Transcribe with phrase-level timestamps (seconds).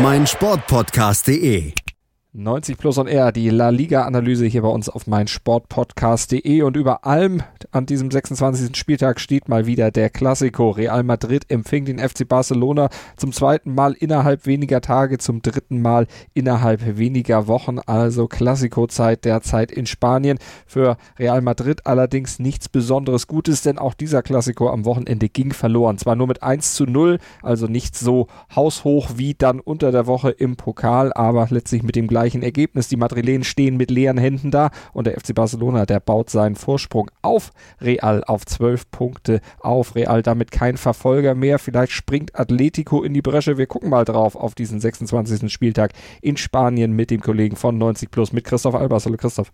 [0.00, 1.87] meinsportpodcast.de.
[2.34, 7.42] 90 Plus on Air, die La Liga-Analyse hier bei uns auf meinsportpodcast.de und über allem
[7.70, 8.76] an diesem 26.
[8.76, 10.68] Spieltag steht mal wieder der Klassiko.
[10.68, 16.06] Real Madrid empfing den FC Barcelona zum zweiten Mal innerhalb weniger Tage, zum dritten Mal
[16.34, 17.78] innerhalb weniger Wochen.
[17.78, 20.38] Also Klassiko-Zeit derzeit in Spanien.
[20.66, 25.96] Für Real Madrid allerdings nichts Besonderes Gutes, denn auch dieser Klassiko am Wochenende ging verloren.
[25.96, 30.28] Zwar nur mit 1 zu 0, also nicht so haushoch wie dann unter der Woche
[30.28, 32.06] im Pokal, aber letztlich mit dem
[32.42, 32.88] Ergebnis.
[32.88, 37.10] Die Madrilen stehen mit leeren Händen da und der FC Barcelona, der baut seinen Vorsprung
[37.22, 39.94] auf Real auf zwölf Punkte auf.
[39.94, 41.58] Real damit kein Verfolger mehr.
[41.58, 43.58] Vielleicht springt Atletico in die Bresche.
[43.58, 45.52] Wir gucken mal drauf auf diesen 26.
[45.52, 49.06] Spieltag in Spanien mit dem Kollegen von 90 Plus, mit Christoph Albers.
[49.06, 49.52] Hallo Christoph.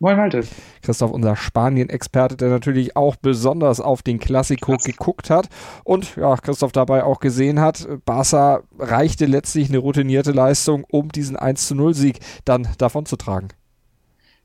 [0.00, 0.42] Moin Malte.
[0.82, 5.48] Christoph, unser Spanien-Experte, der natürlich auch besonders auf den Klassiko geguckt hat
[5.84, 11.36] und ja, Christoph dabei auch gesehen hat, Barca reichte letztlich eine routinierte Leistung, um diesen
[11.36, 13.48] 1 zu 0 Sieg dann davonzutragen.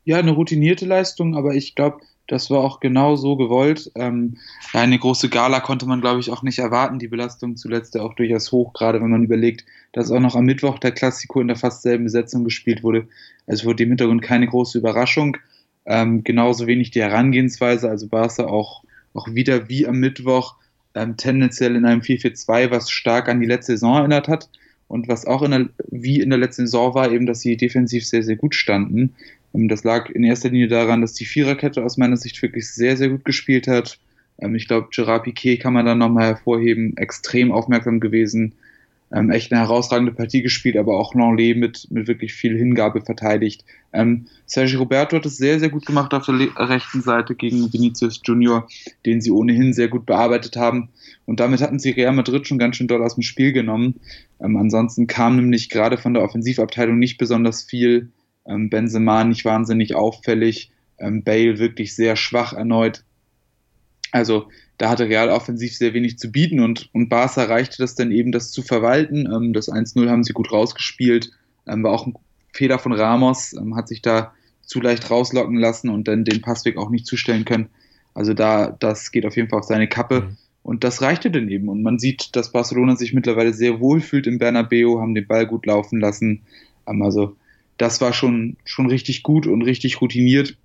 [0.04, 1.98] Ja, eine routinierte Leistung, aber ich glaube,
[2.30, 3.90] das war auch genau so gewollt.
[3.96, 4.36] Ähm,
[4.72, 7.00] eine große Gala konnte man, glaube ich, auch nicht erwarten.
[7.00, 10.44] Die Belastung zuletzt ja auch durchaus hoch, gerade wenn man überlegt, dass auch noch am
[10.44, 13.08] Mittwoch der Klassiko in der fast selben Besetzung gespielt wurde.
[13.48, 15.38] Also wurde im Hintergrund keine große Überraschung.
[15.86, 20.54] Ähm, genauso wenig die Herangehensweise, also Barca auch, auch wieder wie am Mittwoch
[20.94, 24.48] ähm, tendenziell in einem 4-4-2, was stark an die letzte Saison erinnert hat.
[24.86, 28.06] Und was auch in der, wie in der letzten Saison war, eben, dass sie defensiv
[28.06, 29.14] sehr, sehr gut standen.
[29.54, 32.96] Ähm, das lag in erster Linie daran, dass die Viererkette aus meiner Sicht wirklich sehr,
[32.96, 33.98] sehr gut gespielt hat.
[34.38, 38.54] Ähm, ich glaube, Gerard Piquet kann man dann nochmal hervorheben, extrem aufmerksam gewesen,
[39.12, 43.64] ähm, echt eine herausragende Partie gespielt, aber auch Langley mit, mit wirklich viel Hingabe verteidigt.
[44.46, 48.68] Sergio Roberto hat es sehr, sehr gut gemacht auf der rechten Seite gegen Vinicius Junior,
[49.04, 50.90] den sie ohnehin sehr gut bearbeitet haben.
[51.26, 53.98] Und damit hatten sie Real Madrid schon ganz schön doll aus dem Spiel genommen.
[54.38, 58.10] Ansonsten kam nämlich gerade von der Offensivabteilung nicht besonders viel
[58.46, 63.04] ähm, Benzema nicht wahnsinnig auffällig, ähm, Bale wirklich sehr schwach erneut.
[64.12, 68.10] Also da hatte Real offensiv sehr wenig zu bieten und, und Barca reichte das dann
[68.10, 69.28] eben, das zu verwalten.
[69.32, 71.30] Ähm, das 1-0 haben sie gut rausgespielt,
[71.66, 72.14] ähm, war auch ein
[72.52, 76.76] Fehler von Ramos, ähm, hat sich da zu leicht rauslocken lassen und dann den Passweg
[76.76, 77.68] auch nicht zustellen können.
[78.14, 80.22] Also da, das geht auf jeden Fall auf seine Kappe.
[80.22, 80.36] Mhm.
[80.62, 81.68] Und das reichte dann eben.
[81.68, 85.46] Und man sieht, dass Barcelona sich mittlerweile sehr wohl fühlt im Bernabeu, haben den Ball
[85.46, 86.42] gut laufen lassen.
[86.86, 87.36] Ähm, also
[87.80, 90.56] das war schon, schon richtig gut und richtig routiniert.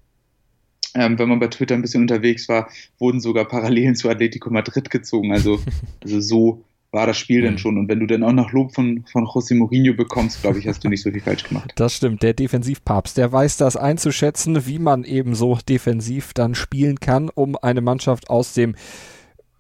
[0.94, 4.90] Ähm, wenn man bei Twitter ein bisschen unterwegs war, wurden sogar Parallelen zu Atletico Madrid
[4.90, 5.32] gezogen.
[5.32, 5.60] Also,
[6.04, 7.78] also so war das Spiel dann schon.
[7.78, 10.84] Und wenn du dann auch noch Lob von, von José Mourinho bekommst, glaube ich, hast
[10.84, 11.72] du nicht so viel falsch gemacht.
[11.76, 12.22] Das stimmt.
[12.22, 17.58] Der Defensivpapst, der weiß das einzuschätzen, wie man eben so defensiv dann spielen kann, um
[17.58, 18.76] eine Mannschaft aus dem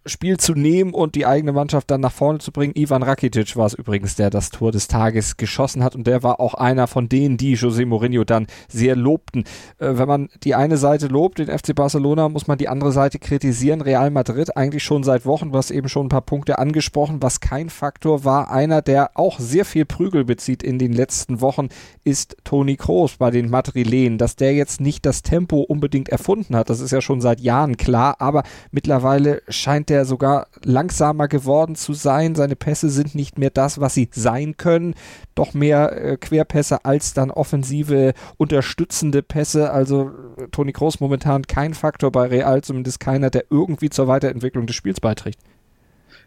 [0.05, 2.73] Spiel zu nehmen und die eigene Mannschaft dann nach vorne zu bringen.
[2.75, 6.39] Ivan Rakitic war es übrigens, der das Tor des Tages geschossen hat und der war
[6.39, 9.45] auch einer von denen, die José Mourinho dann sehr lobten.
[9.79, 13.19] Äh, wenn man die eine Seite lobt, den FC Barcelona, muss man die andere Seite
[13.19, 13.81] kritisieren.
[13.81, 17.39] Real Madrid eigentlich schon seit Wochen, du hast eben schon ein paar Punkte angesprochen, was
[17.39, 18.51] kein Faktor war.
[18.51, 21.69] Einer, der auch sehr viel Prügel bezieht in den letzten Wochen,
[22.03, 24.17] ist Toni Kroos bei den Madrilen.
[24.17, 27.77] Dass der jetzt nicht das Tempo unbedingt erfunden hat, das ist ja schon seit Jahren
[27.77, 32.35] klar, aber mittlerweile scheint der er sogar langsamer geworden zu sein.
[32.35, 34.95] Seine Pässe sind nicht mehr das, was sie sein können.
[35.33, 39.71] Doch mehr äh, Querpässe als dann offensive unterstützende Pässe.
[39.71, 44.67] Also äh, Toni Kroos momentan kein Faktor bei Real, zumindest keiner, der irgendwie zur Weiterentwicklung
[44.67, 45.39] des Spiels beiträgt.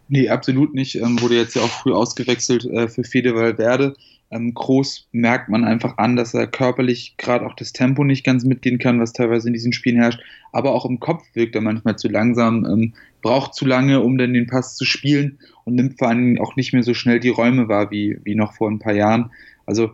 [0.08, 0.96] Nee, absolut nicht.
[0.96, 3.94] Ähm, wurde jetzt ja auch früh ausgewechselt äh, für Fede Valverde.
[4.30, 8.44] Ähm, Groß merkt man einfach an, dass er körperlich gerade auch das Tempo nicht ganz
[8.44, 10.20] mitgehen kann, was teilweise in diesen Spielen herrscht.
[10.52, 14.34] Aber auch im Kopf wirkt er manchmal zu langsam, ähm, braucht zu lange, um dann
[14.34, 17.68] den Pass zu spielen und nimmt vor allem auch nicht mehr so schnell die Räume
[17.68, 19.30] wahr wie, wie noch vor ein paar Jahren.
[19.66, 19.92] Also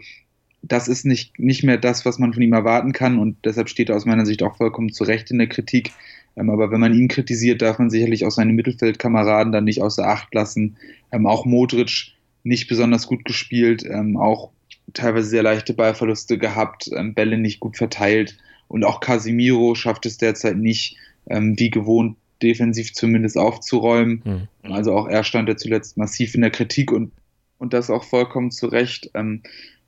[0.63, 3.91] das ist nicht, nicht mehr das, was man von ihm erwarten kann und deshalb steht
[3.91, 5.93] er aus meiner Sicht auch vollkommen zu Recht in der Kritik.
[6.37, 10.07] Ähm, aber wenn man ihn kritisiert, darf man sicherlich auch seine Mittelfeldkameraden dann nicht außer
[10.07, 10.77] Acht lassen.
[11.13, 14.51] Ähm, auch Modric nicht besonders gut gespielt, ähm, auch
[14.93, 18.37] teilweise sehr leichte Ballverluste gehabt, Bälle nicht gut verteilt
[18.69, 24.23] und auch Casimiro schafft es derzeit nicht, wie gewohnt defensiv zumindest aufzuräumen.
[24.63, 24.73] Mhm.
[24.73, 27.13] Also auch er stand ja zuletzt massiv in der Kritik und,
[27.57, 29.11] und das auch vollkommen zu Recht.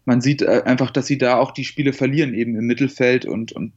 [0.07, 3.53] Man sieht äh, einfach, dass sie da auch die Spiele verlieren, eben im Mittelfeld und,
[3.53, 3.75] und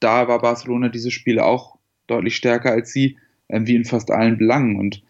[0.00, 3.16] da war Barcelona diese Spiele auch deutlich stärker als sie,
[3.48, 4.76] ähm, wie in fast allen Belangen.
[4.76, 5.02] Und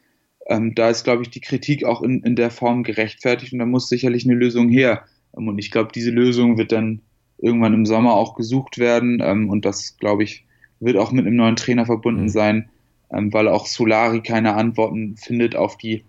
[0.47, 3.67] ähm, da ist, glaube ich, die Kritik auch in, in der Form gerechtfertigt und da
[3.67, 5.05] muss sicherlich eine Lösung her.
[5.37, 7.03] Ähm, und ich glaube, diese Lösung wird dann
[7.39, 10.45] irgendwann im Sommer auch gesucht werden ähm, und das, glaube ich,
[10.81, 12.29] wird auch mit einem neuen Trainer verbunden mhm.
[12.29, 12.69] sein,
[13.13, 16.05] ähm, weil auch Solari keine Antworten findet auf die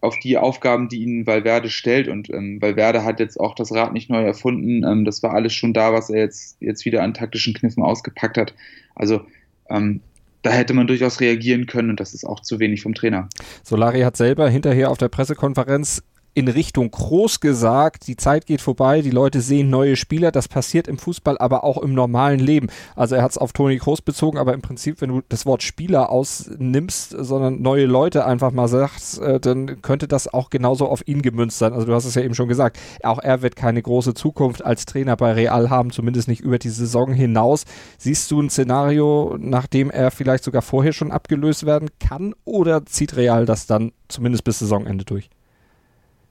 [0.00, 2.06] auf die Aufgaben, die ihnen Valverde stellt.
[2.08, 4.84] Und ähm, Valverde hat jetzt auch das Rad nicht neu erfunden.
[4.84, 8.38] Ähm, das war alles schon da, was er jetzt, jetzt wieder an taktischen Kniffen ausgepackt
[8.38, 8.54] hat.
[8.94, 9.22] Also
[9.70, 10.00] ähm,
[10.42, 13.28] da hätte man durchaus reagieren können und das ist auch zu wenig vom Trainer.
[13.64, 16.02] Solari hat selber hinterher auf der Pressekonferenz
[16.36, 20.86] in Richtung Groß gesagt, die Zeit geht vorbei, die Leute sehen neue Spieler, das passiert
[20.86, 22.68] im Fußball, aber auch im normalen Leben.
[22.94, 25.62] Also er hat es auf Toni Groß bezogen, aber im Prinzip, wenn du das Wort
[25.62, 31.08] Spieler ausnimmst, sondern neue Leute einfach mal sagst, äh, dann könnte das auch genauso auf
[31.08, 31.72] ihn gemünzt sein.
[31.72, 34.84] Also du hast es ja eben schon gesagt, auch er wird keine große Zukunft als
[34.84, 37.64] Trainer bei Real haben, zumindest nicht über die Saison hinaus.
[37.96, 43.16] Siehst du ein Szenario, nachdem er vielleicht sogar vorher schon abgelöst werden kann oder zieht
[43.16, 45.30] Real das dann zumindest bis Saisonende durch?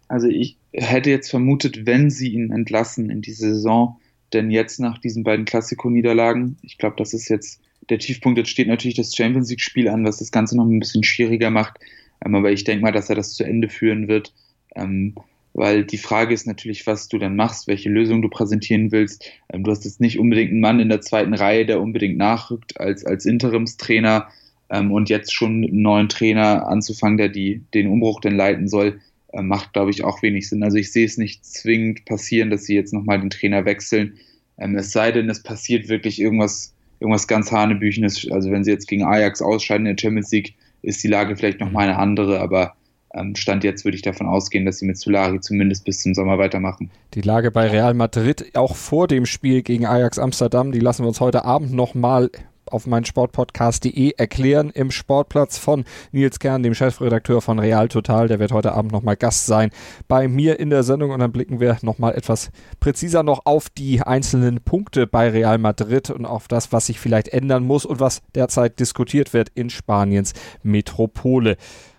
[0.07, 3.99] Also ich hätte jetzt vermutet, wenn sie ihn entlassen in die Saison,
[4.33, 8.37] denn jetzt nach diesen beiden Klassiko-Niederlagen, ich glaube, das ist jetzt der Tiefpunkt.
[8.37, 11.79] Jetzt steht natürlich das Champions League-Spiel an, was das Ganze noch ein bisschen schwieriger macht.
[12.25, 14.33] Ähm, aber ich denke mal, dass er das zu Ende führen wird.
[14.75, 15.15] Ähm,
[15.53, 19.23] weil die Frage ist natürlich, was du dann machst, welche Lösung du präsentieren willst.
[19.51, 22.79] Ähm, du hast jetzt nicht unbedingt einen Mann in der zweiten Reihe, der unbedingt nachrückt
[22.79, 24.27] als, als Interimstrainer
[24.67, 28.99] und jetzt schon einen neuen Trainer anzufangen, der die, den Umbruch dann leiten soll.
[29.35, 30.63] Äh, macht, glaube ich, auch wenig Sinn.
[30.63, 34.13] Also ich sehe es nicht zwingend passieren, dass sie jetzt nochmal den Trainer wechseln.
[34.57, 38.29] Ähm, es sei denn, es passiert wirklich irgendwas, irgendwas ganz Hanebüchenes.
[38.31, 41.59] Also wenn sie jetzt gegen Ajax ausscheiden in der Champions League, ist die Lage vielleicht
[41.59, 42.75] nochmal eine andere, aber
[43.13, 46.37] ähm, Stand jetzt würde ich davon ausgehen, dass sie mit Solari zumindest bis zum Sommer
[46.37, 46.89] weitermachen.
[47.13, 51.07] Die Lage bei Real Madrid auch vor dem Spiel gegen Ajax Amsterdam, die lassen wir
[51.07, 52.29] uns heute Abend nochmal
[52.71, 58.27] auf meinsportpodcast.de erklären im Sportplatz von Nils Kern, dem Chefredakteur von Real Total.
[58.27, 59.69] Der wird heute Abend nochmal Gast sein
[60.07, 64.01] bei mir in der Sendung und dann blicken wir nochmal etwas präziser noch auf die
[64.01, 68.21] einzelnen Punkte bei Real Madrid und auf das, was sich vielleicht ändern muss und was
[68.33, 70.33] derzeit diskutiert wird in Spaniens
[70.63, 71.57] Metropole.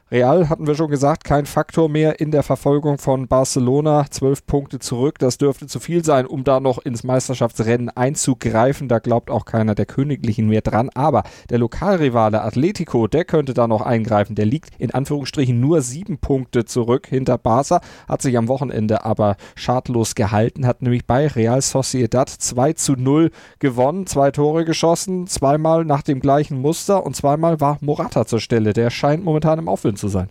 [0.08, 4.06] Real hatten wir schon gesagt, kein Faktor mehr in der Verfolgung von Barcelona.
[4.08, 8.87] Zwölf Punkte zurück, das dürfte zu viel sein, um da noch ins Meisterschaftsrennen einzugreifen.
[8.87, 10.91] Da glaubt auch keiner der Königlichen mehr dran.
[10.94, 14.37] Aber der Lokalrivale Atletico, der könnte da noch eingreifen.
[14.37, 19.35] Der liegt in Anführungsstrichen nur sieben Punkte zurück hinter Barca, hat sich am Wochenende aber
[19.56, 25.85] schadlos gehalten, hat nämlich bei Real Sociedad 2 zu 0 gewonnen, zwei Tore geschossen, zweimal
[25.85, 28.73] nach dem gleichen Muster und zweimal war Morata zur Stelle.
[28.73, 30.28] Der scheint momentan im Aufwind zu sein.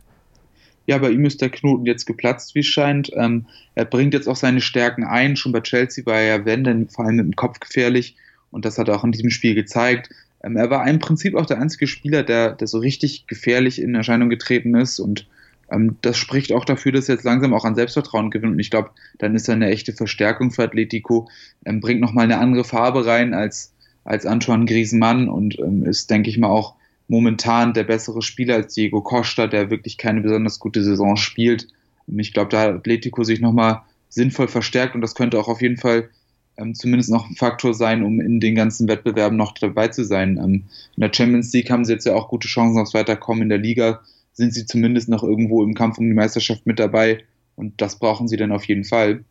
[0.88, 3.12] Ja, bei ihm ist der Knoten jetzt geplatzt, wie es scheint.
[3.15, 5.35] Ähm, er bringt jetzt auch seine Stärken ein.
[5.35, 8.15] Schon bei Chelsea war er, wenn, dann vor allem mit dem Kopf gefährlich.
[8.51, 10.09] Und das hat er auch in diesem Spiel gezeigt.
[10.44, 13.95] Ähm, er war im Prinzip auch der einzige Spieler, der, der so richtig gefährlich in
[13.95, 15.00] Erscheinung getreten ist.
[15.00, 15.27] Und
[15.71, 18.53] ähm, das spricht auch dafür, dass er jetzt langsam auch an Selbstvertrauen gewinnt.
[18.53, 21.29] Und ich glaube, dann ist er eine echte Verstärkung für Atletico.
[21.65, 23.73] Ähm, bringt nochmal eine andere Farbe rein als,
[24.03, 26.75] als Antoine Griezmann und ähm, ist, denke ich mal, auch
[27.07, 31.68] momentan der bessere Spieler als Diego Costa, der wirklich keine besonders gute Saison spielt.
[32.07, 35.78] Ich glaube, da hat Atletico sich nochmal sinnvoll verstärkt und das könnte auch auf jeden
[35.78, 36.10] Fall
[36.57, 40.38] ähm, zumindest noch ein Faktor sein, um in den ganzen Wettbewerben noch dabei zu sein.
[40.38, 40.64] Ähm,
[40.95, 43.44] in der Champions League haben sie jetzt ja auch gute Chancen aufs Weiterkommen.
[43.44, 44.02] In der Liga
[44.33, 47.24] sind sie zumindest noch irgendwo im Kampf um die Meisterschaft mit dabei
[47.56, 49.24] und das brauchen sie dann auf jeden Fall.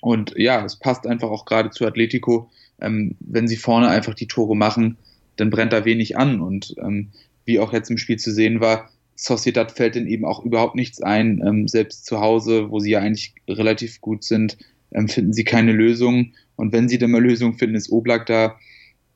[0.00, 2.50] Und ja, es passt einfach auch gerade zu Atletico,
[2.80, 4.98] ähm, wenn sie vorne einfach die Tore machen,
[5.36, 6.40] dann brennt da wenig an.
[6.40, 7.10] Und ähm,
[7.44, 11.00] wie auch jetzt im Spiel zu sehen war, Sociedad fällt denn eben auch überhaupt nichts
[11.00, 11.42] ein.
[11.46, 14.58] Ähm, selbst zu Hause, wo sie ja eigentlich relativ gut sind,
[14.92, 16.32] ähm, finden sie keine Lösung.
[16.56, 18.58] Und wenn sie dann mal Lösungen finden, ist Oblak da.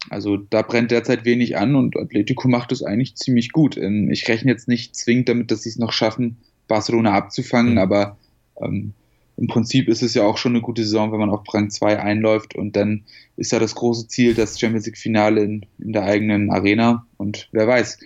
[0.09, 3.77] Also da brennt derzeit wenig an und Atletico macht es eigentlich ziemlich gut.
[3.77, 7.79] Ähm, ich rechne jetzt nicht zwingend damit, dass sie es noch schaffen, Barcelona abzufangen, mhm.
[7.79, 8.17] aber
[8.63, 8.95] ähm,
[9.41, 11.99] im Prinzip ist es ja auch schon eine gute Saison, wenn man auf Rang 2
[11.99, 13.05] einläuft und dann
[13.37, 17.49] ist ja das große Ziel das Champions League Finale in, in der eigenen Arena und
[17.51, 17.99] wer weiß,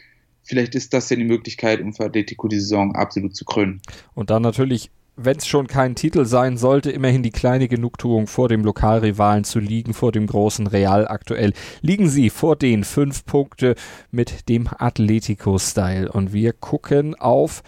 [0.44, 3.82] vielleicht ist das ja die Möglichkeit, um für Atletico die Saison absolut zu krönen.
[4.14, 8.48] Und dann natürlich wenn es schon kein Titel sein sollte, immerhin die kleine Genugtuung vor
[8.48, 11.52] dem Lokalrivalen zu liegen, vor dem großen Real aktuell.
[11.82, 13.76] Liegen sie vor den fünf Punkte
[14.10, 16.10] mit dem Atletico-Style.
[16.10, 17.62] Und wir gucken auf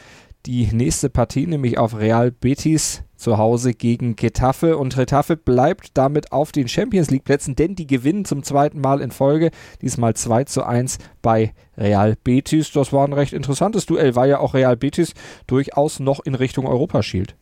[0.47, 6.33] die nächste Partie, nämlich auf Real Betis zu Hause gegen Getafe und Getafe bleibt damit
[6.33, 9.50] auf den Champions League Plätzen, denn die gewinnen zum zweiten Mal in Folge,
[9.83, 12.71] diesmal 2 zu 1 bei Real Betis.
[12.73, 15.15] Das war ein recht interessantes Duell, weil ja auch Real Betis
[15.47, 17.35] durchaus noch in Richtung Europa schielt.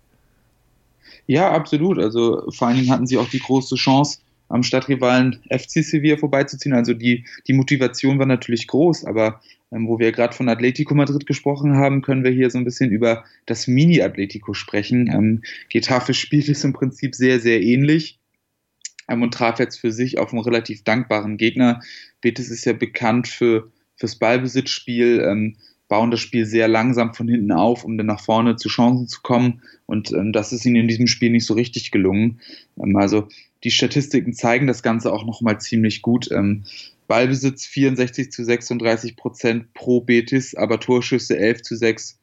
[1.27, 1.99] Ja, absolut.
[1.99, 4.21] Also vor allen Dingen hatten sie auch die große Chance,
[4.55, 6.75] am Stadtrivalen FC Sevilla vorbeizuziehen.
[6.75, 9.41] Also die, die Motivation war natürlich groß, aber
[9.73, 12.93] ähm, wo wir gerade von Atletico Madrid gesprochen haben, können wir hier so ein bisschen
[12.93, 15.11] über das Mini-Atletico sprechen.
[15.13, 18.21] Ähm, Getafe spielt es im Prinzip sehr, sehr ähnlich
[19.09, 21.81] ähm, und traf jetzt für sich auf einen relativ dankbaren Gegner.
[22.21, 25.21] Betis ist ja bekannt für fürs Ballbesitzspiel.
[25.29, 25.57] Ähm,
[25.89, 29.21] bauen das Spiel sehr langsam von hinten auf, um dann nach vorne zu Chancen zu
[29.23, 29.63] kommen.
[29.87, 32.41] Und ähm, das ist ihnen in diesem Spiel nicht so richtig gelungen.
[32.83, 33.29] Ähm, also
[33.65, 36.31] die Statistiken zeigen das Ganze auch nochmal ziemlich gut.
[36.31, 36.65] Ähm,
[37.09, 42.19] Ballbesitz 64 zu 36 Prozent pro Betis, aber Torschüsse 11 zu 6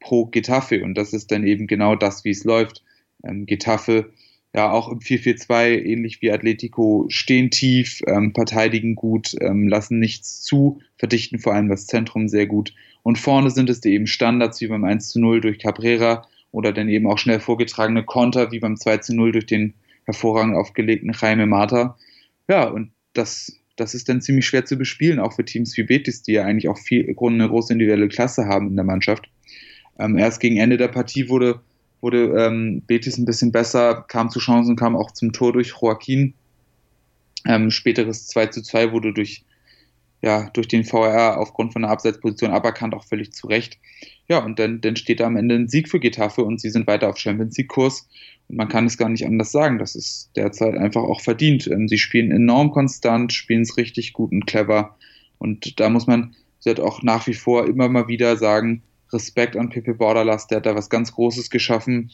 [0.00, 0.82] pro Getafe.
[0.82, 2.82] Und das ist dann eben genau das, wie es läuft.
[3.22, 4.10] Ähm, Getafe
[4.54, 10.40] ja auch im 4-4-2, ähnlich wie Atletico, stehen tief, ähm, verteidigen gut, ähm, lassen nichts
[10.42, 12.74] zu, verdichten vor allem das Zentrum sehr gut.
[13.02, 17.06] Und vorne sind es eben Standards wie beim 1 0 durch Cabrera oder dann eben
[17.06, 19.74] auch schnell vorgetragene Konter wie beim 2 0 durch den
[20.06, 21.96] hervorragend aufgelegten Jaime Mata.
[22.48, 26.22] Ja, und das, das ist dann ziemlich schwer zu bespielen, auch für Teams wie Betis,
[26.22, 29.28] die ja eigentlich auch viel, eine große individuelle Klasse haben in der Mannschaft.
[29.98, 31.60] Ähm, erst gegen Ende der Partie wurde
[32.00, 36.34] wurde ähm, Betis ein bisschen besser, kam zu Chancen, kam auch zum Tor durch Joaquin.
[37.44, 39.44] Ähm, späteres 2 zu 2 wurde durch,
[40.22, 43.78] ja, durch den VR aufgrund von einer Abseitsposition aberkannt, auch völlig zu Recht.
[44.28, 46.86] Ja, und dann, dann steht da am Ende ein Sieg für Getafe und sie sind
[46.86, 48.08] weiter auf Champions League-Kurs.
[48.48, 49.78] Und man kann es gar nicht anders sagen.
[49.78, 51.66] Das ist derzeit einfach auch verdient.
[51.66, 54.96] Ähm, sie spielen enorm konstant, spielen es richtig gut und clever.
[55.38, 56.34] Und da muss man
[56.70, 58.82] hat auch nach wie vor immer mal wieder sagen,
[59.12, 62.10] Respekt an Pepe Borderlass, der hat da was ganz Großes geschaffen.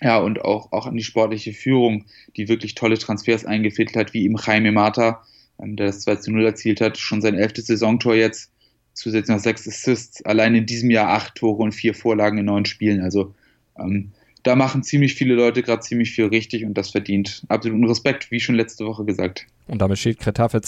[0.00, 2.06] Ja, und auch, auch an die sportliche Führung,
[2.36, 5.22] die wirklich tolle Transfers eingefädelt hat, wie ihm Jaime Mata,
[5.58, 8.50] der das 2 zu 0 erzielt hat, schon sein elftes Saisontor jetzt,
[8.94, 12.64] zusätzlich noch sechs Assists, allein in diesem Jahr acht Tore und vier Vorlagen in neun
[12.64, 13.00] Spielen.
[13.00, 13.34] Also
[13.78, 18.30] ähm, da machen ziemlich viele Leute gerade ziemlich viel richtig und das verdient absoluten Respekt,
[18.30, 19.46] wie schon letzte Woche gesagt.
[19.68, 20.60] Und damit steht Cretafe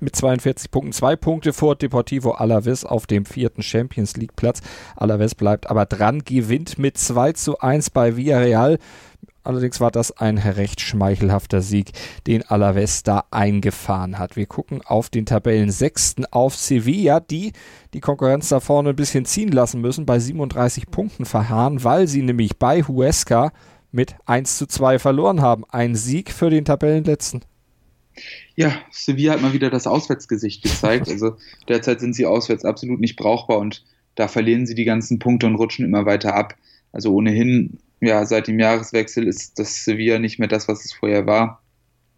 [0.00, 4.62] mit 42 Punkten, zwei Punkte vor Deportivo Alaves auf dem vierten Champions League Platz.
[4.96, 8.78] Alaves bleibt aber dran, gewinnt mit 2 zu 1 bei Villarreal.
[9.42, 11.92] Allerdings war das ein recht schmeichelhafter Sieg,
[12.26, 14.36] den Alaves da eingefahren hat.
[14.36, 17.52] Wir gucken auf den Tabellensechsten auf Sevilla, die
[17.94, 22.22] die Konkurrenz da vorne ein bisschen ziehen lassen müssen, bei 37 Punkten verharren, weil sie
[22.22, 23.52] nämlich bei Huesca
[23.92, 25.64] mit 1 zu 2 verloren haben.
[25.68, 27.40] Ein Sieg für den Tabellenletzten.
[28.54, 31.08] Ja, Sevilla hat mal wieder das Auswärtsgesicht gezeigt.
[31.08, 31.36] Also
[31.68, 35.54] derzeit sind sie auswärts absolut nicht brauchbar und da verlieren sie die ganzen Punkte und
[35.54, 36.56] rutschen immer weiter ab.
[36.92, 41.26] Also ohnehin ja, seit dem Jahreswechsel ist das Sevilla nicht mehr das, was es vorher
[41.26, 41.62] war.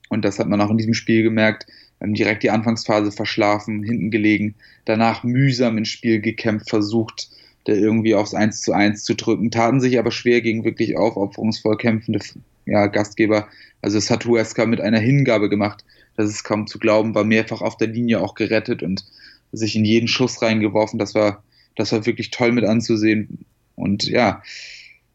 [0.09, 1.67] Und das hat man auch in diesem Spiel gemerkt.
[2.05, 7.31] Direkt die Anfangsphase verschlafen, hinten gelegen, danach mühsam ins Spiel gekämpft, versucht,
[7.65, 11.77] da irgendwie aufs 1 zu 1 zu drücken, taten sich aber schwer gegen wirklich aufopferungsvoll
[11.77, 12.19] kämpfende
[12.67, 13.47] ja, Gastgeber.
[13.83, 15.85] Also es hat Huesca mit einer Hingabe gemacht,
[16.17, 19.05] das ist kaum zu glauben, war mehrfach auf der Linie auch gerettet und
[19.53, 20.99] sich in jeden Schuss reingeworfen.
[20.99, 21.43] Das war,
[21.77, 23.45] das war wirklich toll mit anzusehen.
[23.77, 24.43] Und ja,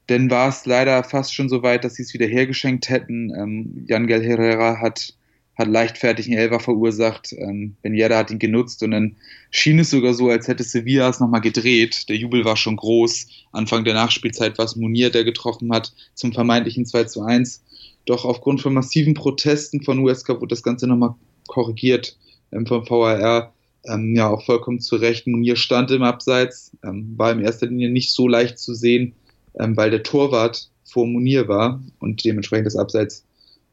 [0.09, 3.33] denn war es leider fast schon so weit, dass sie es wieder hergeschenkt hätten.
[3.35, 5.13] Ähm, Gel Herrera hat,
[5.55, 7.33] hat leichtfertig einen Elfer verursacht.
[7.33, 9.17] Ähm, ben Yedda hat ihn genutzt und dann
[9.51, 12.07] schien es sogar so, als hätte Sevilla es nochmal gedreht.
[12.07, 13.27] Der Jubel war schon groß.
[13.51, 17.63] Anfang der Nachspielzeit war es Munir, der getroffen hat zum vermeintlichen 2 zu 1.
[18.05, 21.15] Doch aufgrund von massiven Protesten von Huesca wurde das Ganze nochmal
[21.47, 22.17] korrigiert
[22.53, 23.53] ähm, vom VAR.
[23.83, 25.27] Ähm, ja, auch vollkommen zu Recht.
[25.27, 29.13] Munir stand im Abseits, ähm, war in erster Linie nicht so leicht zu sehen
[29.59, 33.25] weil der Torwart vor Munir war und dementsprechend das Abseits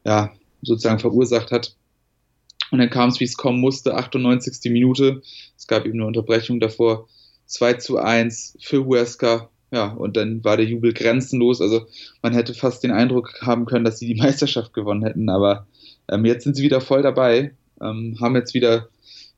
[0.05, 1.75] ja, sozusagen verursacht hat.
[2.71, 4.71] Und dann kam es, wie es kommen musste, 98.
[4.71, 5.21] Minute.
[5.57, 7.07] Es gab eben eine Unterbrechung davor.
[7.45, 9.49] 2 zu 1 für Huesca.
[9.71, 11.61] Ja, und dann war der Jubel grenzenlos.
[11.61, 11.85] Also
[12.21, 15.29] man hätte fast den Eindruck haben können, dass sie die Meisterschaft gewonnen hätten.
[15.29, 15.67] Aber
[16.09, 18.89] ähm, jetzt sind sie wieder voll dabei, ähm, haben jetzt wieder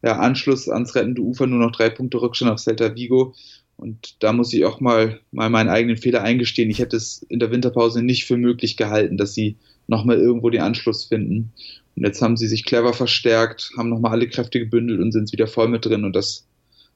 [0.04, 3.34] ja, Anschluss ans rettende Ufer, nur noch drei Punkte Rückstand auf Celta Vigo.
[3.78, 6.70] Und da muss ich auch mal, mal meinen eigenen Fehler eingestehen.
[6.70, 9.56] Ich hätte es in der Winterpause nicht für möglich gehalten, dass sie
[9.88, 11.54] nochmal irgendwo den Anschluss finden.
[11.96, 15.48] Und jetzt haben sie sich clever verstärkt, haben nochmal alle Kräfte gebündelt und sind wieder
[15.48, 16.04] voll mit drin.
[16.04, 16.48] Und das,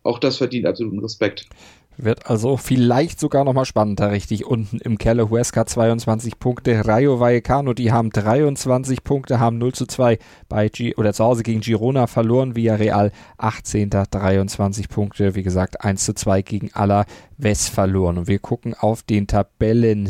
[0.04, 1.48] auch das verdient absoluten Respekt.
[1.98, 5.30] Wird also vielleicht sogar nochmal spannender, richtig unten im Keller.
[5.30, 10.18] Huesca 22 Punkte, Rayo Vallecano, die haben 23 Punkte, haben 0 zu 2
[10.50, 13.90] bei G oder zu Hause gegen Girona verloren, Villarreal 18.
[13.90, 18.18] 23 Punkte, wie gesagt 1 zu 2 gegen Alaves verloren.
[18.18, 20.08] Und wir gucken auf den Tabellen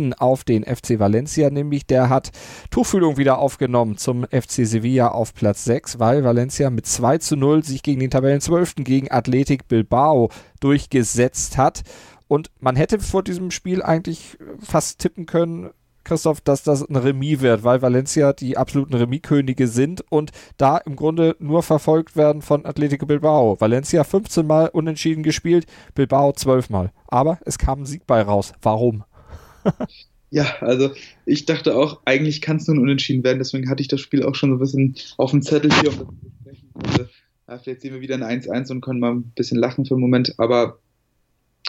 [0.00, 2.30] siebten auf den FC Valencia, nämlich der hat
[2.70, 7.64] Tuchfühlung wieder aufgenommen zum FC Sevilla auf Platz 6, weil Valencia mit 2 zu 0
[7.64, 8.76] sich gegen den Tabellen 12.
[8.78, 10.30] gegen Athletic Bilbao
[10.60, 11.82] durchgesetzt hat.
[12.28, 15.70] Und man hätte vor diesem Spiel eigentlich fast tippen können,
[16.04, 20.96] Christoph, dass das ein Remis wird, weil Valencia die absoluten Remis-Könige sind und da im
[20.96, 23.60] Grunde nur verfolgt werden von Atletico Bilbao.
[23.60, 26.90] Valencia 15 Mal unentschieden gespielt, Bilbao 12 Mal.
[27.06, 28.54] Aber es kam ein Sieg bei raus.
[28.62, 29.04] Warum?
[30.32, 30.92] Ja, also
[31.26, 34.36] ich dachte auch, eigentlich kann es nur unentschieden werden, deswegen hatte ich das Spiel auch
[34.36, 36.70] schon so ein bisschen auf dem Zettel hier, um das zu besprechen.
[36.74, 37.08] Also,
[37.48, 40.02] ja, vielleicht sehen wir wieder ein 1-1 und können mal ein bisschen lachen für einen
[40.02, 40.78] Moment, aber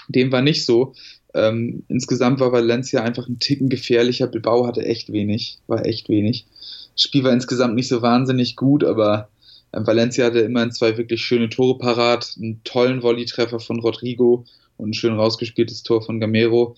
[0.10, 0.94] dem war nicht so.
[1.34, 4.28] Ähm, insgesamt war Valencia einfach ein Ticken gefährlicher.
[4.28, 6.46] Bilbao hatte echt wenig, war echt wenig.
[6.94, 9.30] Das Spiel war insgesamt nicht so wahnsinnig gut, aber
[9.72, 14.46] äh, Valencia hatte immerhin zwei wirklich schöne Tore parat, einen tollen Volley-Treffer von Rodrigo
[14.78, 16.76] und ein schön rausgespieltes Tor von Gamero.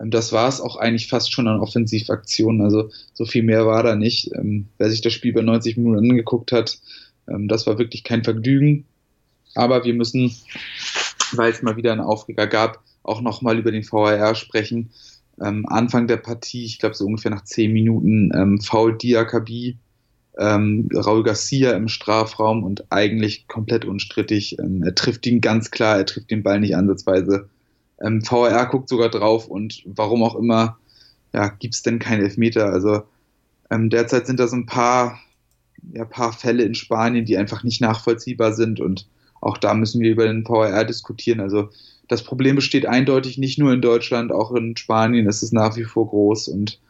[0.00, 2.62] Ähm, das war es auch eigentlich fast schon an Offensivaktionen.
[2.62, 4.30] Also so viel mehr war da nicht.
[4.34, 6.78] Ähm, wer sich das Spiel bei 90 Minuten angeguckt hat,
[7.28, 8.86] ähm, das war wirklich kein Vergnügen.
[9.54, 10.34] Aber wir müssen,
[11.32, 14.90] weil es mal wieder einen Aufreger gab, auch nochmal über den VAR sprechen.
[15.38, 19.78] Anfang der Partie, ich glaube so ungefähr nach zehn Minuten, ähm, Foul Diakabi,
[20.38, 24.58] ähm, Raul Garcia im Strafraum und eigentlich komplett unstrittig.
[24.58, 27.48] Ähm, er trifft ihn ganz klar, er trifft den Ball nicht ansatzweise.
[28.00, 30.78] Ähm, VAR guckt sogar drauf und warum auch immer,
[31.32, 32.72] ja, gibt es denn keinen Elfmeter?
[32.72, 33.02] Also
[33.70, 35.18] ähm, derzeit sind da so ein paar,
[35.92, 39.06] ja, paar Fälle in Spanien, die einfach nicht nachvollziehbar sind und
[39.40, 41.40] auch da müssen wir über den VAR diskutieren.
[41.40, 41.70] Also
[42.08, 45.84] das Problem besteht eindeutig nicht nur in Deutschland, auch in Spanien ist es nach wie
[45.84, 46.80] vor groß und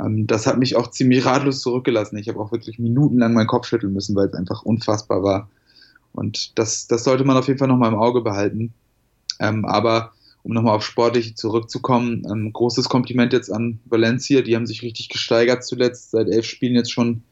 [0.00, 2.18] ähm, das hat mich auch ziemlich ratlos zurückgelassen.
[2.18, 5.48] Ich habe auch wirklich minutenlang meinen Kopf schütteln müssen, weil es einfach unfassbar war.
[6.12, 8.72] Und das, das sollte man auf jeden Fall nochmal im Auge behalten.
[9.38, 10.12] Ähm, aber
[10.46, 14.42] um nochmal auf Sportliche zurückzukommen, ein ähm, großes Kompliment jetzt an Valencia.
[14.42, 17.22] Die haben sich richtig gesteigert zuletzt, seit elf Spielen jetzt schon,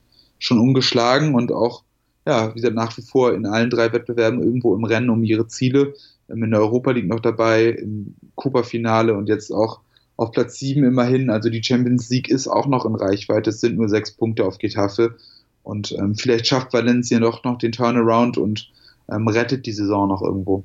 [0.40, 1.85] schon umgeschlagen und auch,
[2.26, 5.47] ja, wie gesagt, nach wie vor in allen drei Wettbewerben irgendwo im Rennen um ihre
[5.47, 5.94] Ziele
[6.26, 9.78] in der Europa League noch dabei, im Cooper-Finale und jetzt auch
[10.16, 11.30] auf Platz 7 immerhin.
[11.30, 13.50] Also die Champions League ist auch noch in Reichweite.
[13.50, 15.14] Es sind nur sechs Punkte auf Getafe.
[15.62, 18.73] Und ähm, vielleicht schafft Valencia doch noch den Turnaround und
[19.08, 20.65] ähm, rettet die Saison noch irgendwo.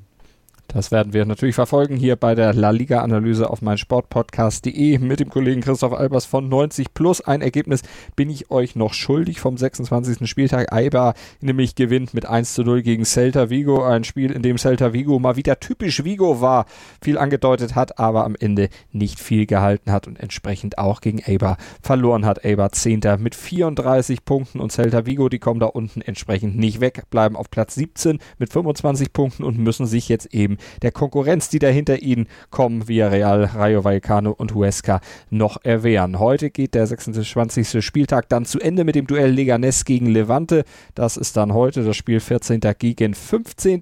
[0.71, 5.31] Das werden wir natürlich verfolgen hier bei der La Liga Analyse auf meinsportpodcast.de mit dem
[5.31, 7.21] Kollegen Christoph Albers von 90 plus.
[7.21, 7.81] Ein Ergebnis
[8.15, 10.29] bin ich euch noch schuldig vom 26.
[10.29, 10.71] Spieltag.
[10.71, 13.83] Eibar nämlich gewinnt mit 1 zu 0 gegen Celta Vigo.
[13.83, 16.67] Ein Spiel, in dem Celta Vigo mal wieder typisch Vigo war,
[17.01, 21.57] viel angedeutet hat, aber am Ende nicht viel gehalten hat und entsprechend auch gegen Eibar
[21.81, 22.45] verloren hat.
[22.45, 23.01] Eibar 10.
[23.17, 27.49] mit 34 Punkten und Celta Vigo, die kommen da unten entsprechend nicht weg, bleiben auf
[27.49, 32.27] Platz 17 mit 25 Punkten und müssen sich jetzt eben der Konkurrenz, die dahinter ihnen
[32.49, 36.19] kommen, via Real, Rayo Vallecano und Huesca, noch erwehren.
[36.19, 37.83] Heute geht der 26.
[37.83, 40.63] Spieltag dann zu Ende mit dem Duell Leganes gegen Levante.
[40.95, 42.61] Das ist dann heute das Spiel 14.
[42.77, 43.79] gegen 15.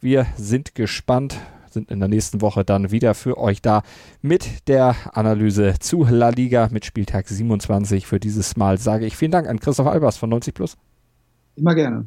[0.00, 1.40] Wir sind gespannt
[1.72, 3.82] sind in der nächsten Woche dann wieder für euch da
[4.22, 8.06] mit der Analyse zu La Liga mit Spieltag 27.
[8.06, 10.76] Für dieses Mal sage ich vielen Dank an Christoph Albers von 90 Plus.
[11.56, 12.06] Immer gerne.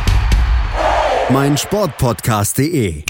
[1.31, 3.03] mein Sportpodcast.de.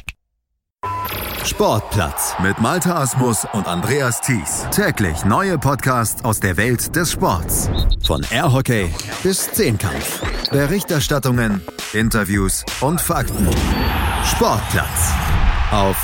[1.44, 4.68] Sportplatz mit Malta Asmus und Andreas Thies.
[4.72, 7.70] Täglich neue Podcasts aus der Welt des Sports.
[8.06, 10.22] Von Airhockey bis Zehnkampf.
[10.52, 11.62] Berichterstattungen,
[11.94, 13.50] Interviews und Fakten.
[14.26, 15.14] Sportplatz
[15.72, 15.98] auf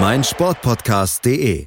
[0.00, 1.66] mein Sportpodcast.de.